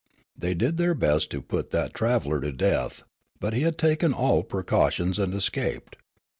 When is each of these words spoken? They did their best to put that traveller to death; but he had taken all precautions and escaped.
They 0.35 0.55
did 0.55 0.77
their 0.77 0.95
best 0.95 1.29
to 1.29 1.43
put 1.43 1.69
that 1.69 1.93
traveller 1.93 2.41
to 2.41 2.51
death; 2.51 3.03
but 3.39 3.53
he 3.53 3.61
had 3.61 3.77
taken 3.77 4.13
all 4.15 4.41
precautions 4.41 5.19
and 5.19 5.31
escaped. 5.35 5.95